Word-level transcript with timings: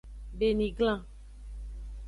Beniglan. 0.39 1.01